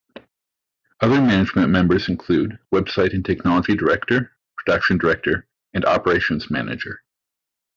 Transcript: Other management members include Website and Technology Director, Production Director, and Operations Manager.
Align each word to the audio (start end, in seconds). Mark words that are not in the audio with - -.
Other 1.01 1.21
management 1.21 1.69
members 1.69 2.09
include 2.09 2.57
Website 2.73 3.13
and 3.13 3.23
Technology 3.23 3.75
Director, 3.75 4.31
Production 4.57 4.97
Director, 4.97 5.47
and 5.75 5.85
Operations 5.85 6.49
Manager. 6.49 7.03